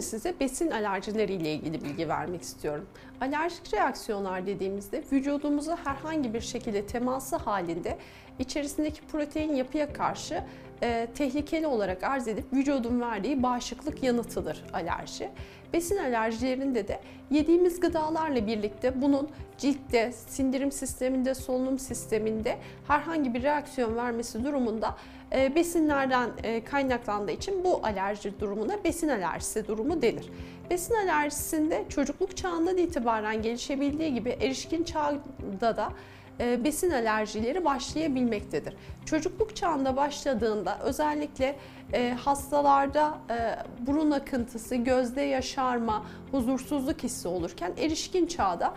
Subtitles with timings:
[0.00, 2.86] size besin alerjileri ile ilgili bilgi vermek istiyorum.
[3.20, 7.98] Alerjik reaksiyonlar dediğimizde vücudumuzu herhangi bir şekilde teması halinde
[8.38, 10.44] içerisindeki protein yapıya karşı
[10.82, 15.28] e, tehlikeli olarak arz edip vücudun verdiği bağışıklık yanıtıdır alerji.
[15.72, 17.00] Besin alerjilerinde de
[17.30, 19.28] yediğimiz gıdalarla birlikte bunun
[19.58, 24.96] ciltte, sindirim sisteminde, solunum sisteminde herhangi bir reaksiyon vermesi durumunda
[25.32, 30.30] e, besinlerden e, kaynaklandığı için bu alerji durumuna besin alerjisi durumu denir.
[30.70, 35.92] Besin alerjisinde çocukluk çağından itibaren gelişebildiği gibi erişkin çağda da
[36.40, 38.74] e, besin alerjileri başlayabilmektedir.
[39.06, 41.56] Çocukluk çağında başladığında özellikle
[41.92, 48.74] e, hastalarda e, burun akıntısı, gözde yaşarma, huzursuzluk hissi olurken erişkin çağda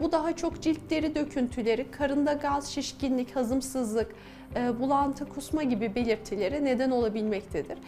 [0.00, 4.14] bu daha çok cilt deri döküntüleri, karında gaz, şişkinlik, hazımsızlık,
[4.80, 7.78] bulantı, kusma gibi belirtilere neden olabilmektedir.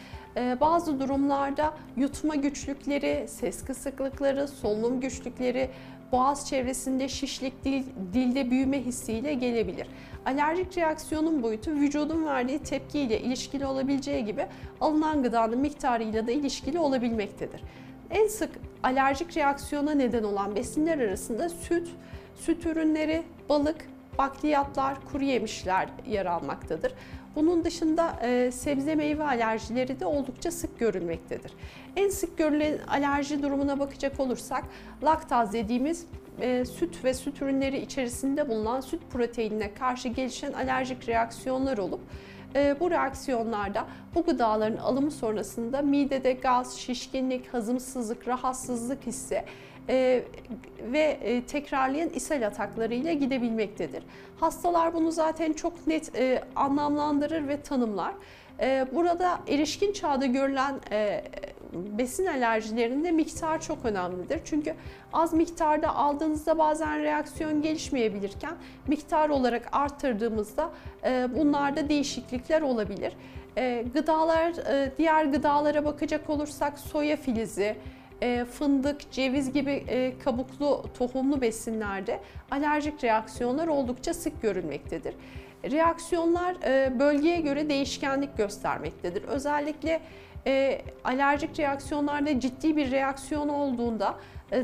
[0.61, 5.71] Bazı durumlarda yutma güçlükleri, ses kısıklıkları, solunum güçlükleri,
[6.13, 9.87] boğaz çevresinde şişlik, dil, dilde büyüme hissiyle gelebilir.
[10.27, 14.47] Alerjik reaksiyonun boyutu vücudun verdiği tepkiyle ilişkili olabileceği gibi
[14.81, 17.61] alınan gıdanın miktarıyla da ilişkili olabilmektedir.
[18.11, 18.51] En sık
[18.83, 21.89] alerjik reaksiyona neden olan besinler arasında süt,
[22.35, 23.77] süt ürünleri, balık,
[24.19, 26.93] bakliyatlar, kuru yemişler yer almaktadır.
[27.37, 31.53] Bunun dışında e, sebze meyve alerjileri de oldukça sık görülmektedir.
[31.97, 34.65] En sık görülen alerji durumuna bakacak olursak
[35.03, 36.07] laktaz dediğimiz
[36.41, 42.01] e, süt ve süt ürünleri içerisinde bulunan süt proteinine karşı gelişen alerjik reaksiyonlar olup
[42.81, 49.45] bu reaksiyonlarda bu gıdaların alımı sonrasında midede gaz, şişkinlik, hazımsızlık, rahatsızlık hissi
[49.89, 50.23] e,
[50.93, 54.03] ve e, tekrarlayan ishal ataklarıyla gidebilmektedir.
[54.41, 58.15] Hastalar bunu zaten çok net e, anlamlandırır ve tanımlar.
[58.61, 61.25] E, burada erişkin çağda görülen e,
[61.99, 64.41] besin alerjilerinde miktar çok önemlidir.
[64.45, 64.75] Çünkü
[65.13, 68.55] az miktarda aldığınızda bazen reaksiyon gelişmeyebilirken
[68.87, 70.71] miktar olarak arttırdığımızda
[71.05, 73.13] e, bunlarda değişiklikler olabilir.
[73.57, 77.77] E, gıdalar, e, diğer gıdalara bakacak olursak soya filizi,
[78.23, 82.21] e, fındık, ceviz gibi e, kabuklu tohumlu besinlerde
[82.51, 85.15] alerjik reaksiyonlar oldukça sık görülmektedir.
[85.65, 89.23] Reaksiyonlar e, bölgeye göre değişkenlik göstermektedir.
[89.23, 90.01] Özellikle
[91.05, 94.15] alerjik reaksiyonlarda ciddi bir reaksiyon olduğunda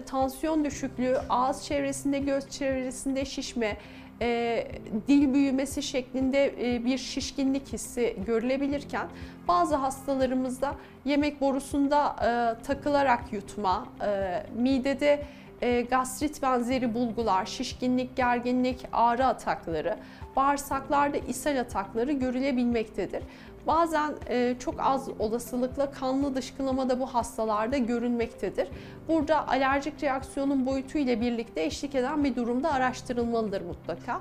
[0.07, 3.77] tansiyon düşüklüğü, ağız çevresinde, göz çevresinde şişme,
[4.23, 4.67] e,
[5.09, 9.09] dil büyümesi şeklinde e, bir şişkinlik hissi görülebilirken
[9.49, 15.23] bazı hastalarımızda yemek borusunda e, takılarak yutma, e, midede
[15.63, 19.97] e, gastrit benzeri bulgular, şişkinlik, gerginlik, ağrı atakları,
[20.37, 23.23] bağırsaklarda ishal atakları görülebilmektedir.
[23.67, 28.69] Bazen e, çok az olasılıkla kanlı dışkılama da bu hastalarda görünmektedir.
[29.09, 34.21] Burada alerjik reaksiyonun boyutu ile birlikte eşlik eden bir durumda araştırılmalıdır mutlaka.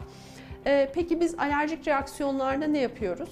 [0.66, 3.29] E, peki biz alerjik reaksiyonlarda ne yapıyoruz?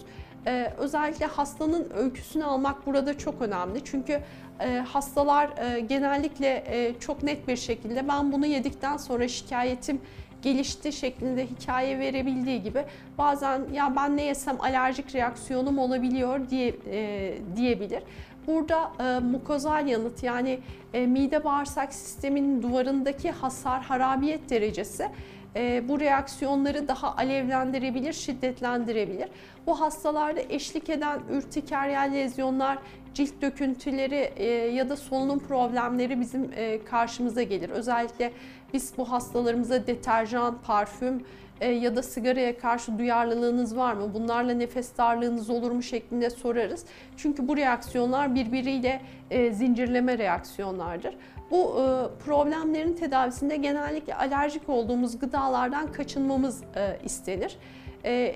[0.48, 3.84] Ee, özellikle hastanın öyküsünü almak burada çok önemli.
[3.84, 4.20] Çünkü
[4.60, 10.02] e, hastalar e, genellikle e, çok net bir şekilde ben bunu yedikten sonra şikayetim
[10.42, 12.86] gelişti şeklinde hikaye verebildiği gibi
[13.18, 18.04] bazen ya ben ne yesem alerjik reaksiyonum olabiliyor diye e, diyebilir.
[18.48, 20.60] Burada e, mukozal yanıt yani
[20.94, 25.10] e, mide bağırsak sisteminin duvarındaki hasar harabiyet derecesi
[25.56, 29.30] e, bu reaksiyonları daha alevlendirebilir, şiddetlendirebilir.
[29.68, 32.78] Bu hastalarda eşlik eden ürtikeryal lezyonlar,
[33.14, 37.70] cilt döküntüleri e, ya da solunum problemleri bizim e, karşımıza gelir.
[37.70, 38.32] Özellikle
[38.74, 41.24] biz bu hastalarımıza deterjan, parfüm
[41.62, 44.14] e, ya da sigaraya karşı duyarlılığınız var mı?
[44.14, 46.86] Bunlarla nefes darlığınız olur mu şeklinde sorarız.
[47.18, 51.16] Çünkü bu reaksiyonlar birbiriyle e, zincirleme reaksiyonlardır.
[51.52, 51.86] Bu e,
[52.26, 56.64] problemlerin tedavisinde genellikle alerjik olduğumuz gıdalardan kaçınmamız
[57.04, 57.58] istenir.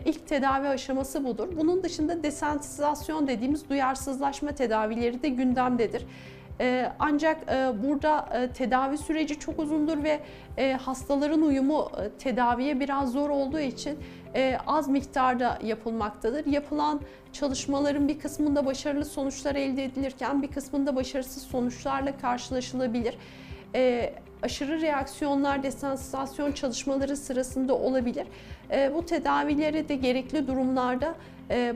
[0.05, 1.47] İlk tedavi aşaması budur.
[1.57, 6.05] Bunun dışında desensitizasyon dediğimiz duyarsızlaşma tedavileri de gündemdedir.
[6.59, 10.19] Ee, ancak e, burada e, tedavi süreci çok uzundur ve
[10.57, 13.97] e, hastaların uyumu tedaviye biraz zor olduğu için
[14.67, 16.45] az miktarda yapılmaktadır.
[16.45, 17.01] Yapılan
[17.33, 23.17] çalışmaların bir kısmında başarılı sonuçlar elde edilirken bir kısmında başarısız sonuçlarla karşılaşılabilir.
[24.43, 28.27] Aşırı reaksiyonlar desensitizasyon çalışmaları sırasında olabilir.
[28.95, 31.15] Bu tedavileri de gerekli durumlarda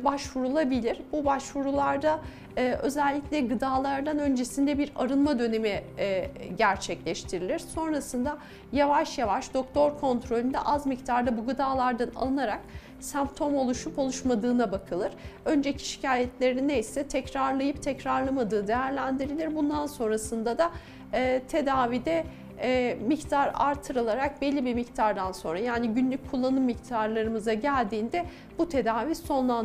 [0.04, 1.02] başvurulabilir.
[1.12, 2.20] Bu başvurularda
[2.58, 7.60] e, özellikle gıdalardan öncesinde bir arınma dönemi e, gerçekleştirilir.
[7.60, 8.38] Sonrasında
[8.72, 12.60] yavaş yavaş doktor kontrolünde az miktarda bu gıdalardan alınarak
[13.00, 15.12] semptom oluşup oluşmadığına bakılır.
[15.46, 19.56] Önceki şikayetleri neyse tekrarlayıp tekrarlamadığı değerlendirilir.
[19.56, 20.72] Bundan sonrasında da
[21.14, 22.24] e, tedavide
[22.62, 28.26] e, miktar artırılarak belli bir miktardan sonra yani günlük kullanım miktarlarımıza geldiğinde
[28.58, 29.57] bu tedavi sonlandırılır.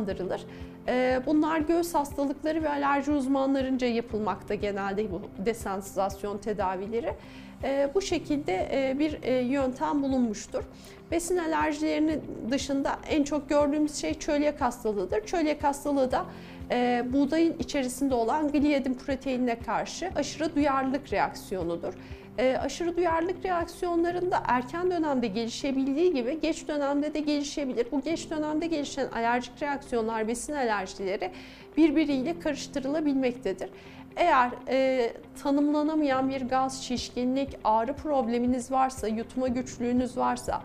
[0.87, 7.13] E, bunlar göğüs hastalıkları ve alerji uzmanlarınca yapılmakta genelde bu desensitizasyon tedavileri.
[7.63, 10.63] E, bu şekilde e, bir e, yöntem bulunmuştur.
[11.11, 15.25] Besin alerjilerinin dışında en çok gördüğümüz şey çölyak hastalığıdır.
[15.25, 16.25] Çölyak hastalığı da
[16.71, 21.93] e, buğdayın içerisinde olan gliadin proteinine karşı aşırı duyarlılık reaksiyonudur.
[22.37, 27.87] E, aşırı duyarlılık reaksiyonlarında erken dönemde gelişebildiği gibi geç dönemde de gelişebilir.
[27.91, 31.31] Bu geç dönemde gelişen alerjik reaksiyonlar, besin alerjileri
[31.77, 33.69] birbiriyle karıştırılabilmektedir.
[34.15, 35.09] Eğer e,
[35.43, 40.61] tanımlanamayan bir gaz, şişkinlik, ağrı probleminiz varsa, yutma güçlüğünüz varsa,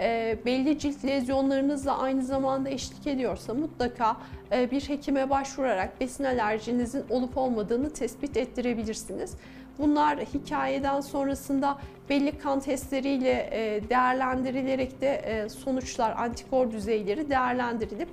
[0.00, 4.16] e, belli cilt lezyonlarınızla aynı zamanda eşlik ediyorsa mutlaka
[4.52, 9.36] e, bir hekime başvurarak besin alerjinizin olup olmadığını tespit ettirebilirsiniz.
[9.78, 11.78] Bunlar hikayeden sonrasında
[12.08, 18.08] belli kan testleriyle e, değerlendirilerek de e, sonuçlar, antikor düzeyleri değerlendirilip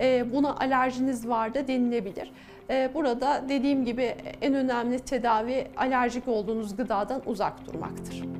[0.00, 2.32] e, buna alerjiniz var da denilebilir.
[2.94, 8.37] Burada dediğim gibi en önemli tedavi alerjik olduğunuz gıdadan uzak durmaktır.